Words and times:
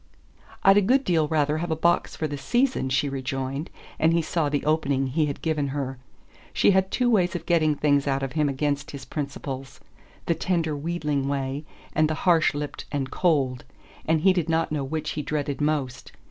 "I'd 0.63 0.77
a 0.77 0.81
good 0.81 1.03
deal 1.03 1.27
rather 1.27 1.59
have 1.59 1.69
a 1.69 1.75
box 1.75 2.15
for 2.15 2.27
the 2.27 2.35
season," 2.35 2.89
she 2.89 3.07
rejoined, 3.07 3.69
and 3.99 4.13
he 4.13 4.21
saw 4.23 4.49
the 4.49 4.65
opening 4.65 5.05
he 5.05 5.27
had 5.27 5.43
given 5.43 5.67
her. 5.67 5.99
She 6.53 6.71
had 6.71 6.89
two 6.89 7.07
ways 7.07 7.35
of 7.35 7.45
getting 7.45 7.75
things 7.75 8.07
out 8.07 8.23
of 8.23 8.31
him 8.31 8.49
against 8.49 8.89
his 8.89 9.05
principles; 9.05 9.79
the 10.25 10.33
tender 10.33 10.75
wheedling 10.75 11.27
way, 11.27 11.65
and 11.93 12.09
the 12.09 12.15
harsh 12.25 12.55
lipped 12.55 12.85
and 12.91 13.11
cold 13.11 13.63
and 14.03 14.21
he 14.21 14.33
did 14.33 14.49
not 14.49 14.71
know 14.71 14.83
which 14.83 15.11
he 15.11 15.21
dreaded 15.21 15.61
most. 15.61 16.11